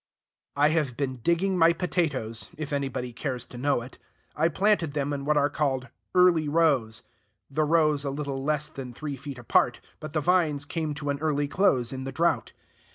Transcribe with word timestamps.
I 0.55 0.69
have 0.69 0.97
been 0.97 1.17
digging 1.17 1.59
my 1.59 1.73
potatoes, 1.73 2.49
if 2.57 2.73
anybody 2.73 3.13
cares 3.13 3.45
to 3.45 3.57
know 3.59 3.83
it. 3.83 3.99
I 4.35 4.47
planted 4.47 4.93
them 4.93 5.13
in 5.13 5.25
what 5.25 5.37
are 5.37 5.47
called 5.47 5.89
"Early 6.15 6.49
Rose," 6.49 7.03
the 7.51 7.65
rows 7.65 8.03
a 8.03 8.09
little 8.09 8.43
less 8.43 8.67
than 8.67 8.93
three 8.95 9.15
feet 9.15 9.37
apart; 9.37 9.79
but 9.99 10.13
the 10.13 10.19
vines 10.19 10.65
came 10.65 10.95
to 10.95 11.11
an 11.11 11.19
early 11.19 11.47
close 11.47 11.93
in 11.93 12.03
the 12.05 12.11
drought. 12.11 12.51